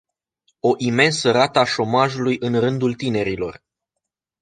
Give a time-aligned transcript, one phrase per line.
[0.61, 3.63] O imensă rată a șomajului în rândul tinerilor!